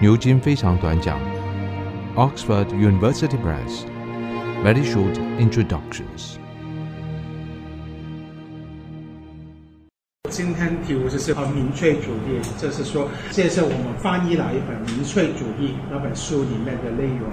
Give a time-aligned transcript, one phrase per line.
[0.00, 1.18] 牛津非常短讲
[2.16, 3.84] ，Oxford University Press
[4.64, 6.36] Very Short Introductions。
[10.28, 17.30] 今天题目就是和民粹主义，就是说，这是我们翻译了一本《民粹主义》那本书里面的内容。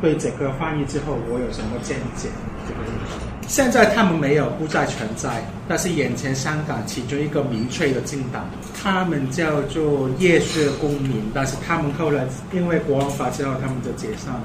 [0.00, 2.28] 对整个翻译之后，我有什么见解？
[2.66, 3.26] 这个问题。
[3.48, 8.44] 现在他们没有不再存在，但是眼前香港其中一个民粹的政党，
[8.80, 14.42] 他们叫做热血公民，但是他们后来因为国安法之后，他们就解散了。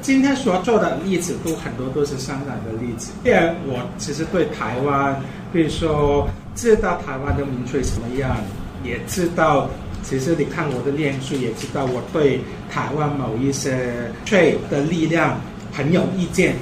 [0.00, 3.12] 今天所做的例子都很多都是香港的例子。
[3.24, 5.14] 因为我其实对台湾，
[5.52, 8.34] 比如说知道台湾的民粹什么样，
[8.82, 9.68] 也知道。
[10.10, 15.40] 其实你看我的脸书也知道，我对台湾某一些 trade 的力量
[15.72, 16.56] 很有意见。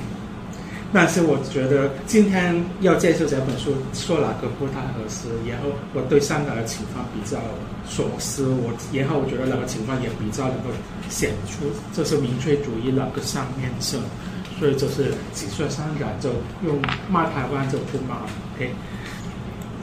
[0.93, 5.29] 但是我觉得今天要介绍这本书，说哪个不太合适。
[5.49, 7.39] 然后我对香港的情况比较
[7.89, 10.69] 所思，我然后我觉得那个情况也比较能够
[11.09, 13.99] 显出这是民粹主义那个上面色。
[14.59, 16.31] 所以就是只说香港就
[16.65, 16.77] 用
[17.09, 18.27] 骂台湾就不骂
[18.57, 18.75] ，OK。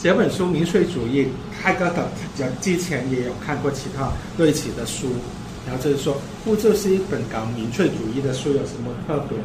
[0.06, 1.24] 这本书《民粹主义》，
[1.60, 2.04] 开个头，
[2.38, 5.08] 就之前也有看过其他类似的书，
[5.66, 9.36] 然后就是说，不就是一本讲民粹主义的书，有什么特别？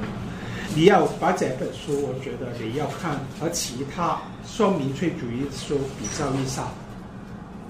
[0.75, 6.65] 你要把这本书，我觉得你要看和其他说民粹主义书比较一下，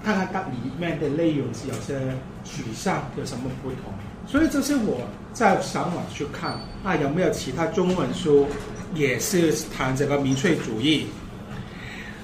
[0.05, 1.97] 看看它里面的内容是有些
[2.43, 3.93] 取向有什么不同。
[4.27, 8.49] 所以这是我在上网去看，啊，有没有其他中文书
[8.97, 11.07] 也是谈这个民粹主义？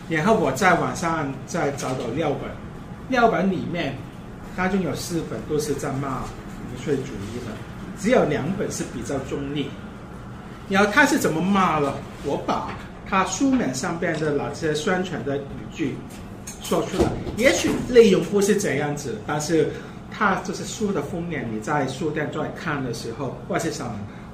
[0.09, 2.51] 然后我在网上再找到料本，
[3.09, 3.95] 料本里面，
[4.57, 6.21] 当中有四本都是在骂
[6.69, 7.53] 民粹主义的，
[7.99, 9.69] 只有两本是比较中立。
[10.69, 11.95] 然后他是怎么骂了？
[12.25, 12.71] 我把
[13.09, 15.97] 他书面上边的那些宣传的语句
[16.63, 19.69] 说出来，也许内容不是这样子，但是
[20.11, 23.93] 他就是书的封面，你在书店在看的时候，或是什么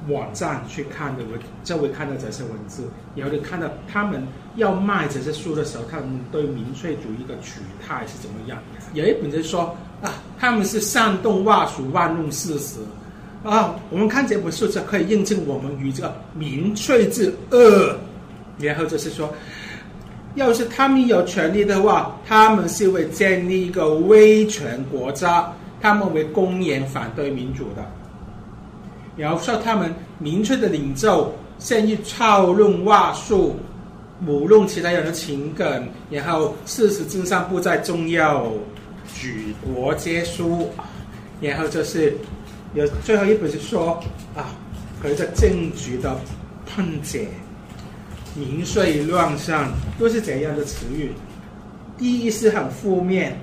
[0.08, 4.26] 网站去看的，我就会看到这些文字，然后就看到他们
[4.56, 8.58] 要卖这些书的时候，他们对民粹主义的取态是怎么样。
[8.94, 12.80] 有一本就说啊，他们是煽动话术，玩弄事实
[13.44, 13.76] 啊。
[13.90, 17.96] 我们看这本书就可以印证我们与这个民粹之恶。
[18.58, 19.32] 然后就是说，
[20.34, 27.84] 要是他们有权利的话，他们是会建立一个威权国家，他们会公然反对民主的。
[29.16, 33.56] 然后说他们民粹的领袖善于操弄话术，
[34.26, 38.46] 舞弄其他人的情感，然后事实真相不再重要，
[39.14, 40.70] 举国皆输。
[41.40, 42.16] 然后就是
[42.74, 44.02] 有最后一本是说
[44.34, 44.54] 啊，
[45.02, 46.16] 和这政局的
[46.66, 47.28] 喷解，
[48.34, 51.12] 民粹乱象都是怎样的词语。
[51.98, 53.38] 第一是很负面，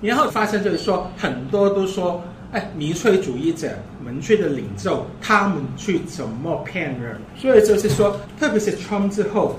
[0.00, 2.20] 然后发生就是说很多都说。
[2.52, 3.70] 哎，民粹主义者、
[4.04, 7.18] 民粹的领袖，他们去怎么骗人？
[7.34, 9.56] 所以就是说，特别是 Trump 之后，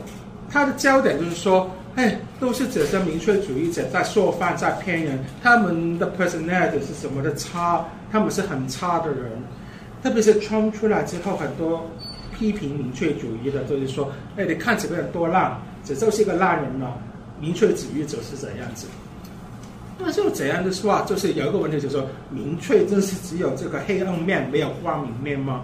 [0.49, 9.31] 他的焦点就是说，哎，都是这些民粹主义者在说谎、在骗人，他们的 personality 是什么的差，他们是很差的人。
[10.03, 11.89] 特别是 Trump 出来之后，很多
[12.37, 16.95] 批评民粹主义的，就是说，哎，你看这个人多烂，这就是一个烂人了。
[17.39, 18.85] 民粹主义者是怎样子。
[19.97, 25.61] 那就怎样的话，就是有一个问题，就是说，民粹真是只有这个黑暗面，没有光明面吗？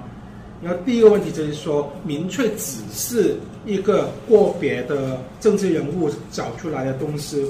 [0.62, 7.46] 然后第一个问题就是说，民粹只是一个个别的政治人物找出来的东西，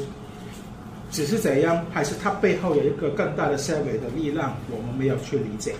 [1.11, 5.73] 只是怎样，还是它背后有一个更大的社会的力量，我们没有去理解。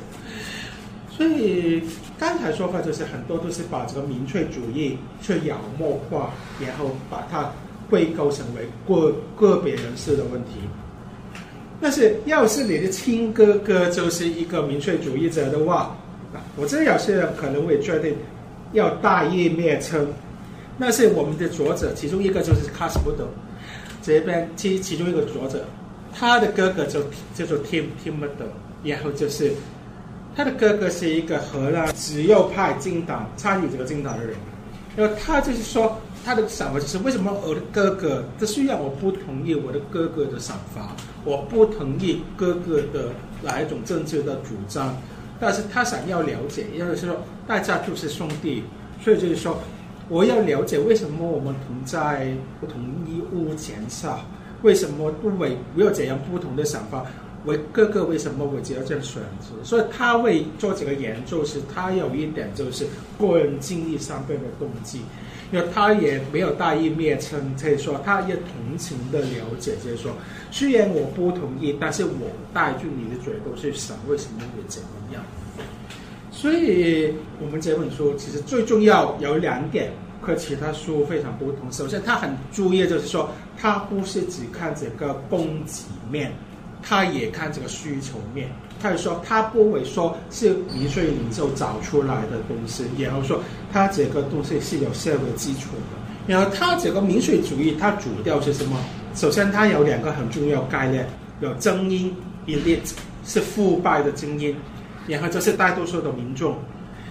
[1.09, 1.83] 所以
[2.17, 7.51] 刚才说法就是很多都是把这个民粹主义去妖魔化，然后把它
[7.89, 10.61] 归咎成为个个别人士的问题。
[11.81, 15.95] 但是，要是你的亲哥哥就是一个民粹主义者的话，
[16.57, 18.13] 我知道有些人可能会决定
[18.73, 19.97] 要大义灭亲。
[20.77, 23.25] 那是我们的作者，其中一个就是卡斯普多，
[24.01, 25.63] 这边其其中一个作者，
[26.13, 27.01] 他的哥哥就
[27.33, 28.45] 叫做 Tim Tim 德
[28.83, 29.53] 然后就是
[30.35, 34.35] 他的哥哥是一个荷兰自由派政党参与这个政党的人，
[34.97, 35.97] 然后他就是说。
[36.25, 43.11] 他的想法就是为什么我的哥哥，这虽然我不同意我的哥哥的想法，我不同意哥哥的
[43.41, 44.95] 哪一种政治的主张，
[45.39, 47.17] 但是他想要了解，也就是说
[47.47, 48.63] 大家就是兄弟，
[49.01, 49.57] 所以就是说
[50.09, 54.19] 我要了解为什么我们同在不同一屋檐下，
[54.61, 57.05] 为什么都会没有这样不同的想法，
[57.49, 59.47] 我哥哥为什么我只要这样选择？
[59.63, 62.85] 所以他会做这个研究时，他有一点就是
[63.17, 65.01] 个人经历上边的动机。
[65.51, 70.11] 因为他也没有大义灭亲，所以说他也同情的了解，就是说，
[70.51, 75.23] 虽然我不同意，但是我带住你的嘴都是想，为什么会怎么样？
[76.31, 77.11] 所以，
[77.41, 79.91] 我们这本书其实最重要有两点，
[80.21, 81.71] 和其他书非常不同。
[81.71, 85.81] 首先，他很注意，就是说，他不是只看这个供给
[86.11, 86.31] 面，
[86.81, 88.49] 他也看这个需求面。
[88.81, 93.41] 他就说，他不会说是民粹领袖找出来的东西，然后说
[93.73, 95.99] 他这个东西是有社会基础的。
[96.27, 98.77] 然后他这个民粹主义，它主调是什么？
[99.15, 101.07] 首先，它有两个很重要概念，
[101.41, 102.15] 有精英
[102.45, 102.91] （elite）
[103.25, 104.55] 是腐败的精英。
[105.07, 106.55] 然后就是大多数的民众，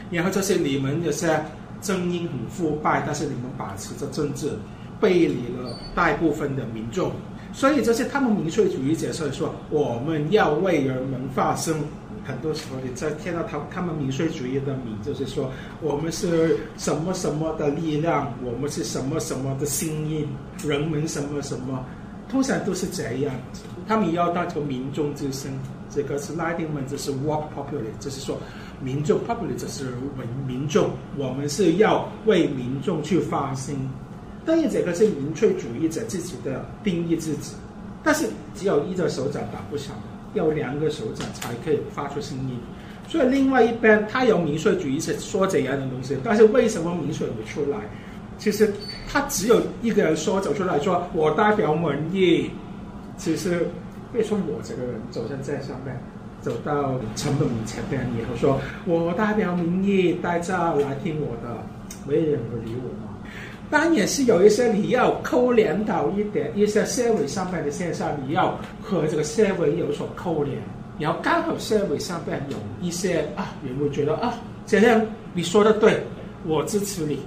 [0.08, 1.44] 然后就是你们有些
[1.80, 4.52] 精英很腐败，但是你们把持着政治，
[5.00, 7.10] 背离了大部分的民众，
[7.52, 11.74] 所以这是他们民粹主义者，所以说我们要为人民发声。
[12.24, 15.50] 很多时候你在听到他他们民粹主义的名，就是说
[15.80, 20.28] 我们是什么什么的力量，我们是什么什么的声音，
[20.62, 21.82] 人民什么什么，
[22.28, 23.34] 通常都是这样。
[23.86, 25.50] 他们要当成民众之声。
[25.90, 28.36] 这个是拉丁文，这是 work populi，就是说
[28.78, 29.86] 民众 populi，就是
[30.18, 33.74] 为民众，我们是要为民众去发声。
[34.48, 37.52] 当然，这个是民粹主义者自己的定义自己，
[38.02, 39.94] 但是只有一只手掌打不响，
[40.32, 42.58] 要两个手掌才可以发出声音。
[43.06, 47.76] 所以另外一边，他有民粹主义者说这样的东西，但是为什么民粹不出来？
[48.38, 48.72] 其实
[49.06, 52.50] 他只有一个人说走出来说，我代表民意，
[53.18, 53.68] 其实。
[54.10, 55.94] 比如说我这个人走在这上面，
[56.40, 61.54] 走到陈本明前边以后说，我代表民意，大家来听我的，
[62.06, 63.17] 没人会理我嘛。
[63.70, 70.56] 当然是有一些你要扣连到一点，一些社会上面的现象，你要和这个社会有所扣连，
[70.98, 74.34] 然后刚好社会上面有一些啊人会觉得啊，
[74.66, 75.00] 这样
[75.34, 76.02] 你说的对，
[76.46, 77.20] 我支持你，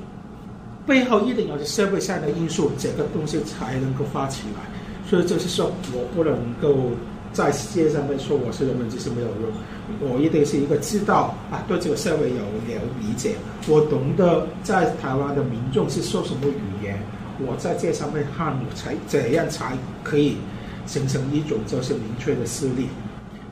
[0.85, 4.61] 背后一定有社会上的因素，这个东西才能够发起来。
[5.07, 6.89] 所以就是说，我不能够
[7.33, 9.51] 在街上面说我是人民，这是没有用。
[9.99, 13.35] 我一定是一个知道啊，对这个社会有了理解，
[13.67, 16.97] 我懂得在台湾的民众是说什么语言，
[17.39, 20.37] 我在这上面看，我才怎样才可以
[20.85, 22.87] 形成一种就是明确的势力。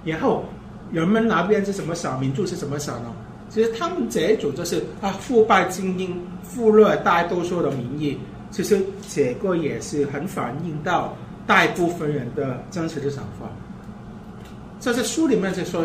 [0.06, 0.46] 然后
[0.92, 3.12] 人们那边是怎么想，民众是怎么想呢？
[3.50, 8.18] 其实他们这一种就是啊，腐败精英忽略大多数的民意，
[8.52, 8.80] 其实
[9.14, 11.16] 这个也是很反映到。
[11.48, 13.50] 大部分人的真实的想法，
[14.80, 15.84] 这是书里面就说，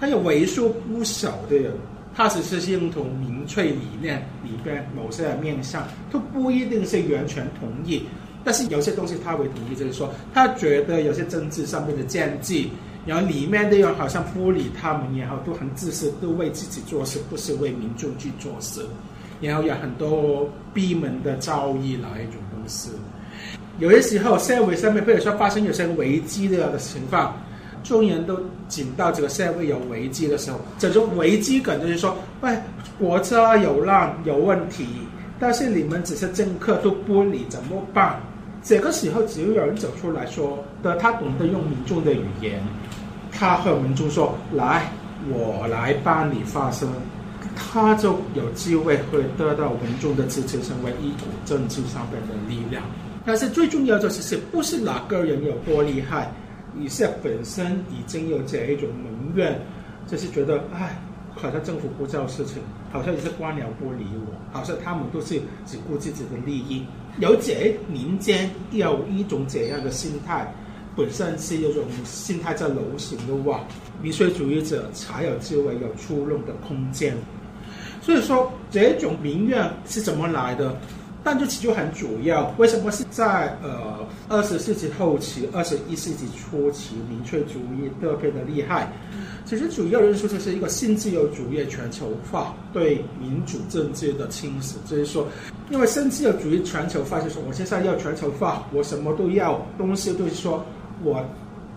[0.00, 1.72] 他有为数不少的人，
[2.14, 8.02] 他只是认同民粹理念里边某些面向，都不一定是完全同意，
[8.44, 12.70] 但是有些东西他会同意，就是说他觉得有些政治上面的政绩，
[13.06, 18.80] 然后里面的人好像不理他们，然后都很自私，都为自己做事，不是为民众去做事，
[19.40, 22.90] 然后有很多闭门的交易那一种东西。
[23.78, 27.36] 有些时候，社会上面，比如说发生有些危机的情况，
[27.86, 28.38] 众人都
[28.68, 32.56] 警到这个社会有危机的时候，这种危机感就是说，喂，
[32.98, 34.86] 国家有难有问题，
[35.38, 38.20] 但是你们只是政客都不理，怎么办？
[38.62, 42.60] 这个时候，只要有人走出来说，的他懂得用民众的语言，
[43.30, 44.90] 他和民众说，来，
[45.30, 46.88] 我来帮你发声，
[47.54, 52.82] 他就有机会会得到民众的支持，成为一股政治上面的力量。
[53.24, 56.32] 但是最重要就是，是不是哪个人有多厉害，
[56.80, 59.60] 而是本身已经有这一种民怨，
[60.06, 60.96] 就是觉得，哎，
[61.34, 66.84] 好像政府不知道事情，好像也是官僚不理我，好像他们都是只顾自己的利益。
[67.18, 70.52] 有这民间有一种这样的心态，
[70.94, 73.64] 本身是一种心态在流行的话，
[74.02, 77.16] 民粹主义者才有机会有出路的空间。
[78.02, 80.78] 所以说，这种民怨是怎么来的？
[81.26, 88.88] 但这其中很主要，为什么是在呃二十世纪后期、二十一世纪初期，民粹主义特别的厉害？
[89.44, 94.74] 其实主要因素就是一个新自由主义全球化对民主政治的侵蚀。
[94.88, 95.26] 就是说，
[95.68, 100.64] 因为新自由主义全球化，就是我现在要全球化，我什么都要，东西都是说
[101.02, 101.24] 我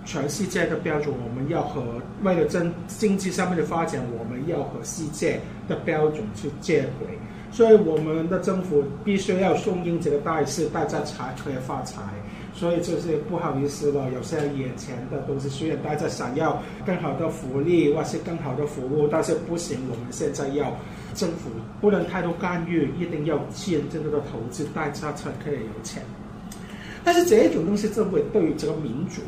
[0.06, 1.82] 全世界的标准，我们要和
[2.22, 7.18] 为了经经济上面的发展，我们要和世界的标准去接轨。
[7.52, 12.02] 所以我们的政府必须要顺应这个大势，大家才可以发财。
[12.54, 19.80] 所以就是不好意思了，有些眼前的东西，虽然大家想要更好的福利或是更好的服务，但是不行。
[19.90, 20.76] 我们现在要
[21.16, 26.04] 政府不能太多干预，一定要坚真正的投资，大家才可以有钱。
[27.04, 29.22] 但是这种东西，就会对于这个民主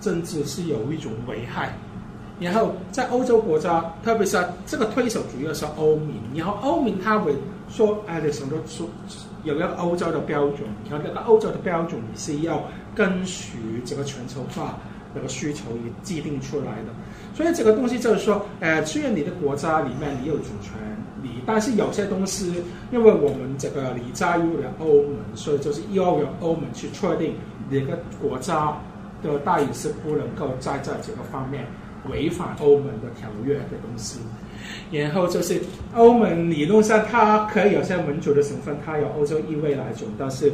[0.00, 1.72] 政治是有一种危害。
[2.40, 7.34] 然后在欧洲国家，特别是这个推手主要是欧盟，然后欧盟他会。
[7.70, 8.88] 说，哎，你什么说，
[9.44, 12.64] 有一个欧洲的标准，然后这个欧洲的标准是要
[12.94, 14.78] 跟随这个全球化
[15.14, 16.94] 这个需求也制定出来的。
[17.34, 20.72] 所以这个东西就是说，呃，虽然你的国家里面你有主权，
[21.22, 27.34] 你但是有些东西，因为我们这个你加入了欧盟，所以就是要由欧盟去确定
[27.68, 28.74] 你个国家
[29.22, 31.66] 的待遇是不能够再在这个方面
[32.10, 34.18] 违反欧盟的条约的东西。
[34.90, 35.60] 然后就是
[35.94, 40.52] 欧盟理论上它可以有些民主的成分，它有欧洲议会来种，但是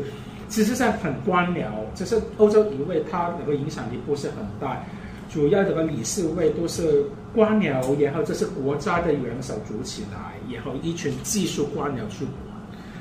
[0.49, 4.83] 事实上很官僚，就是欧洲议会它那个影响力不是很大。
[5.31, 12.55] 主要这个理事会都是官僚，然后这是国家的元首组起来，然后一群技术官僚去管。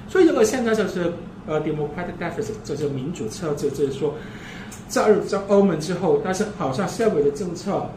[0.08, 1.14] 所以这个现在就是
[1.46, 4.16] 呃，democratic deficit，就是民主赤字，就是说
[4.88, 7.88] 在在欧盟之后，但是好像社会的政策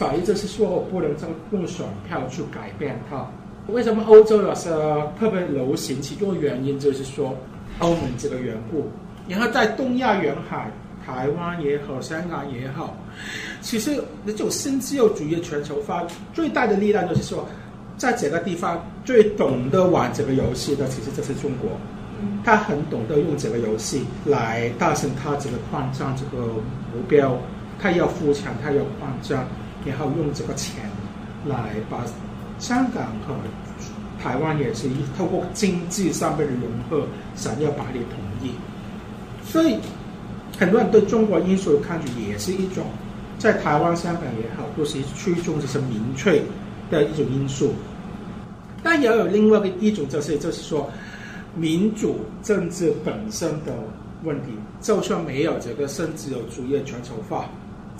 [0.00, 1.10] 反而就是说我不能
[1.52, 3.28] 用选票去改变它。
[3.68, 4.70] 为什么欧洲有时
[5.18, 6.00] 特别流行？
[6.00, 7.36] 其中原因就是说
[7.80, 8.88] 欧盟这个缘故。
[9.28, 10.70] 然后在东亚沿海。
[11.06, 12.94] 台湾也好，香港也好，
[13.62, 17.48] 其实那种新自由主义全球化最大的力量就是说，
[17.96, 21.70] 在这个地方最懂得玩这个游戏的，其实就是中国。
[22.44, 26.44] 他很懂得用这个游戏来达成他这个扩张这个
[26.94, 27.36] 目标。
[27.78, 29.44] 他要富强，他要扩张，
[29.84, 30.84] 然后用这个钱
[31.46, 32.04] 来把
[32.58, 33.34] 香港和
[34.22, 37.06] 台湾也是透过经济上面的融合，
[37.36, 38.52] 想要把你统一。
[39.44, 39.78] 所以。
[40.58, 42.84] 很多人对中国因素的抗拒也是一种，
[43.38, 46.42] 在台湾、香港也好，都是趋重这些民粹
[46.90, 47.72] 的一种因素。
[48.82, 50.90] 但也有另外一一种，就是就是说，
[51.54, 53.72] 民主政治本身的
[54.22, 54.48] 问题。
[54.82, 57.48] 就算没有这个甚至有主义全球化，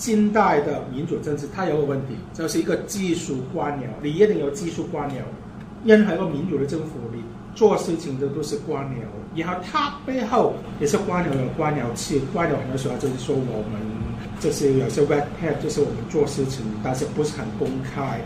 [0.00, 5.16] 近代的民主政治它有个问题，就是一个技术官僚，你一定有技术官僚。
[5.84, 7.22] 任何一个民主的政府，你
[7.54, 8.96] 做事情的都是官僚。
[9.36, 13.78] 然后他背后也是官僚的官僚气，官僚很多时候就是说我们
[14.40, 18.22] 就是有些 red tape，就是我们做事情，但是不是很公开，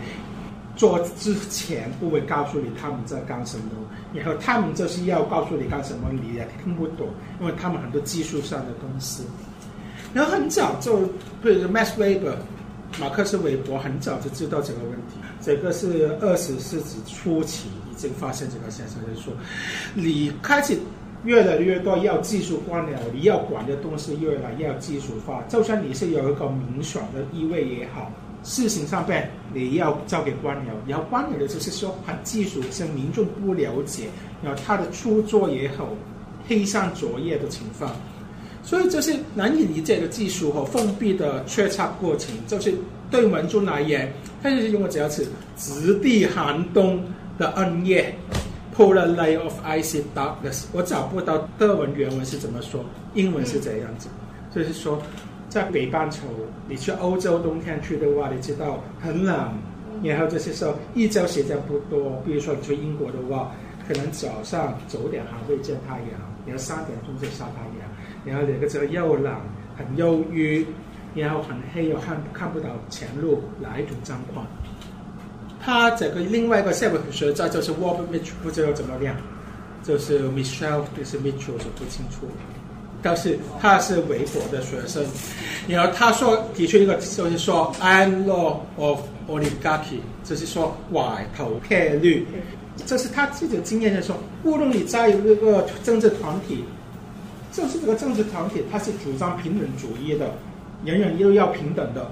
[0.77, 3.65] 做之前不会告诉你他们在干什么，
[4.13, 7.07] 然后他们就是要告诉你干什么，你也听不懂，
[7.41, 9.23] 因为他们很多技术上的东西。
[10.15, 11.01] 然后很早就，
[11.43, 12.35] 比如 Max Weber，
[12.99, 17.67] 马克思韦伯很早就知道这个问题，这个是二十世纪初期。
[17.91, 19.33] 已经发现这个现象，就是说，
[19.93, 20.77] 你开始
[21.23, 25.41] 越来越多要技术官僚，你要管的东西越来越要技术化。
[25.47, 28.11] 就算你是有一个民选的议会也好，
[28.43, 34.09] 事情上边你要交给官僚，然后官僚的就是说很技术像，民众不了解，
[34.43, 35.87] 然后他的出错也好，
[36.49, 37.89] 黑箱作业的情况，
[38.65, 42.73] 所以这是难以理解的技术和封闭的决策过程，就是
[43.09, 44.11] 对民众而言，
[44.43, 47.01] 他就是用个这样子，极地寒冬。
[47.37, 48.13] The onion,
[48.73, 50.63] polar layer of icy darkness。
[50.71, 52.79] 我找不到德文原文是怎么说，
[53.13, 54.07] 英文是这样子，
[54.55, 55.01] 就是说，
[55.49, 56.21] 在北半球，
[56.69, 59.51] 你去欧洲冬天去的话，你知道很冷，
[60.01, 62.23] 然后就是说一周时间不多。
[62.25, 63.51] 比如说你去英国的话，
[63.85, 66.11] 可能早上九点还会见太阳，
[66.45, 67.89] 然后三点钟就下太阳，
[68.25, 69.33] 然后那个时候又冷，
[69.77, 70.65] 很忧郁，
[71.13, 74.45] 然后很黑，又看看不到前路，哪一种状况？
[75.61, 79.15] 他这个另外一个社会学家就是 Robert Mitchell，不知道怎么样，
[79.83, 82.27] 就是 Michelle，就是 Mitchell 就不清楚。
[83.01, 85.05] 但是他是韦伯的学生，
[85.67, 92.25] 然后他说提出一个就是说 Iron Law of Oligarchy，就是说拐头贴绿，
[92.87, 96.63] 这是他自己的经验，就说，无论你在一个政治团体，
[97.55, 100.29] 就是这个政治团体，它是主张平等主义的，
[100.83, 102.11] 人人都要平等的。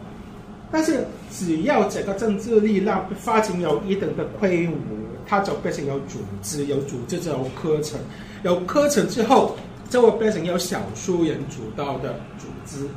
[0.72, 4.78] 但是只要这个政治力量发展有一定的规模，
[5.28, 8.00] 它就变成有组织，有组织就有课程，
[8.44, 9.56] 有课程之后
[9.90, 12.88] 就会变成有少数人主导的组织。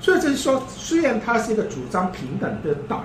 [0.00, 3.04] 所以就是说，虽然它是一个主张平等的党，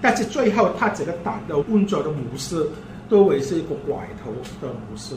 [0.00, 2.66] 但是最后它这个党的运作的模式
[3.08, 5.14] 都会是一个拐头的模式。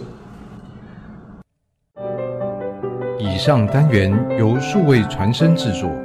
[3.35, 6.04] 以上单元由数位传声制作。